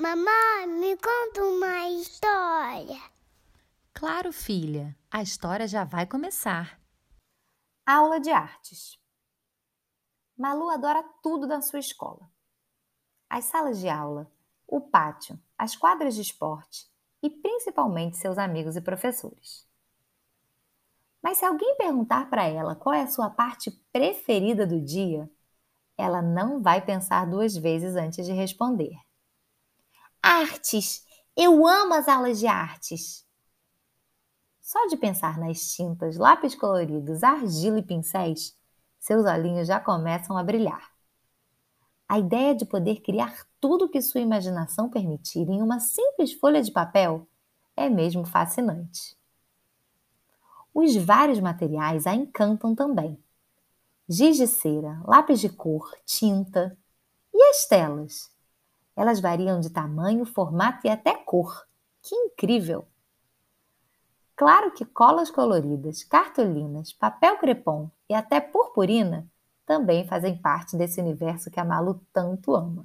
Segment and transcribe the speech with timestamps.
[0.00, 3.02] Mamãe, me conta uma história.
[3.92, 6.80] Claro, filha, a história já vai começar.
[7.84, 8.98] Aula de artes.
[10.38, 12.32] Malu adora tudo da sua escola:
[13.28, 14.32] as salas de aula,
[14.66, 16.90] o pátio, as quadras de esporte
[17.22, 19.68] e principalmente seus amigos e professores.
[21.22, 25.30] Mas se alguém perguntar para ela qual é a sua parte preferida do dia,
[25.94, 28.98] ela não vai pensar duas vezes antes de responder.
[30.22, 31.06] Artes!
[31.34, 33.26] Eu amo as aulas de artes!
[34.60, 38.54] Só de pensar nas tintas, lápis coloridos, argila e pincéis,
[38.98, 40.90] seus olhinhos já começam a brilhar.
[42.06, 46.70] A ideia de poder criar tudo que sua imaginação permitir em uma simples folha de
[46.70, 47.26] papel
[47.74, 49.16] é mesmo fascinante.
[50.74, 53.18] Os vários materiais a encantam também.
[54.06, 56.76] Giz de cera, lápis de cor, tinta
[57.32, 58.30] e as telas
[59.00, 61.66] elas variam de tamanho, formato e até cor.
[62.02, 62.86] Que incrível!
[64.36, 69.26] Claro que colas coloridas, cartolinas, papel crepom e até purpurina
[69.64, 72.84] também fazem parte desse universo que a Malu tanto ama.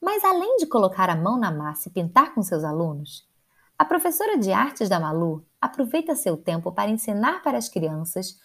[0.00, 3.28] Mas além de colocar a mão na massa e pintar com seus alunos,
[3.76, 8.38] a professora de artes da Malu aproveita seu tempo para ensinar para as crianças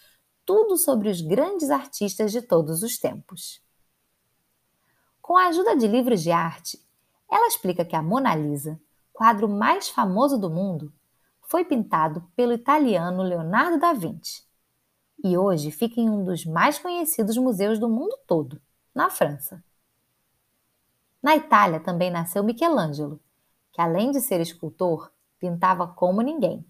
[0.43, 3.63] tudo sobre os grandes artistas de todos os tempos.
[5.25, 6.79] Com a ajuda de livros de arte,
[7.27, 8.79] ela explica que a Mona Lisa,
[9.11, 10.93] quadro mais famoso do mundo,
[11.41, 14.43] foi pintado pelo italiano Leonardo da Vinci
[15.23, 18.61] e hoje fica em um dos mais conhecidos museus do mundo todo,
[18.93, 19.63] na França.
[21.23, 23.19] Na Itália também nasceu Michelangelo,
[23.73, 26.63] que além de ser escultor, pintava como ninguém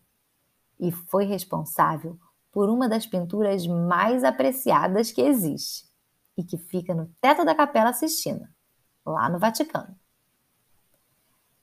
[0.79, 2.17] e foi responsável
[2.53, 5.93] por uma das pinturas mais apreciadas que existe
[6.37, 8.53] e que fica no teto da Capela Sistina,
[9.05, 9.97] lá no Vaticano.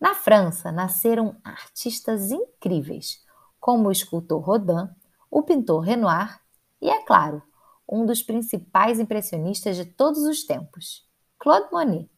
[0.01, 3.25] Na França nasceram artistas incríveis,
[3.61, 4.89] como o escultor Rodin,
[5.31, 6.41] o pintor Renoir
[6.81, 7.41] e, é claro,
[7.89, 11.09] um dos principais impressionistas de todos os tempos,
[11.39, 12.11] Claude Monet,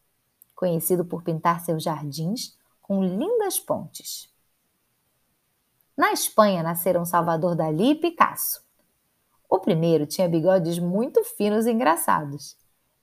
[0.55, 4.33] conhecido por pintar seus jardins com lindas pontes.
[5.95, 8.64] Na Espanha nasceram Salvador Dalí e Picasso,
[9.55, 12.57] o primeiro tinha bigodes muito finos e engraçados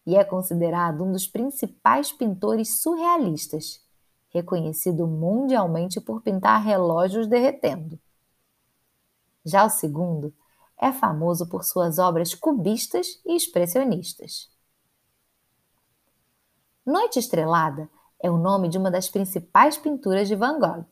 [0.07, 3.81] e é considerado um dos principais pintores surrealistas,
[4.31, 7.99] reconhecido mundialmente por pintar relógios derretendo.
[9.45, 10.35] Já o segundo
[10.77, 14.51] é famoso por suas obras cubistas e expressionistas.
[16.85, 17.89] Noite Estrelada
[18.21, 20.85] é o nome de uma das principais pinturas de Van Gogh,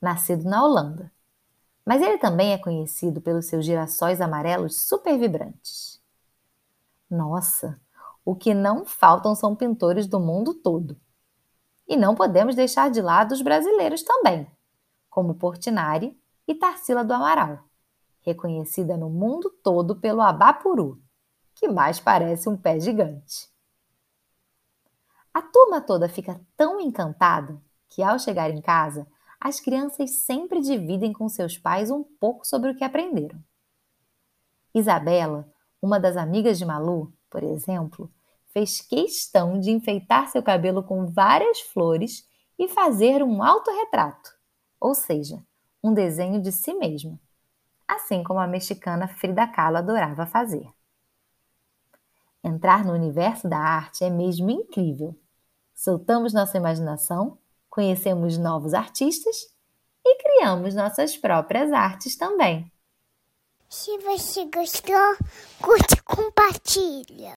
[0.00, 1.12] nascido na Holanda
[1.84, 6.00] mas ele também é conhecido pelos seus girassóis amarelos super vibrantes.
[7.10, 7.80] Nossa,
[8.24, 11.00] o que não faltam são pintores do mundo todo.
[11.88, 14.46] E não podemos deixar de lado os brasileiros também,
[15.08, 17.64] como Portinari e Tarsila do Amaral,
[18.20, 21.02] reconhecida no mundo todo pelo Abapuru,
[21.54, 23.50] que mais parece um pé gigante.
[25.32, 29.06] A turma toda fica tão encantada que, ao chegar em casa,
[29.40, 33.42] as crianças sempre dividem com seus pais um pouco sobre o que aprenderam.
[34.74, 38.12] Isabela, uma das amigas de Malu, por exemplo,
[38.52, 42.28] fez questão de enfeitar seu cabelo com várias flores
[42.58, 44.30] e fazer um autorretrato,
[44.78, 45.42] ou seja,
[45.82, 47.18] um desenho de si mesma,
[47.88, 50.68] assim como a mexicana Frida Kahlo adorava fazer.
[52.44, 55.18] Entrar no universo da arte é mesmo incrível.
[55.74, 57.38] Soltamos nossa imaginação
[57.70, 59.36] conhecemos novos artistas
[60.04, 62.70] e criamos nossas próprias artes também.
[63.68, 65.16] Se você gostou,
[65.62, 67.28] curte e compartilha.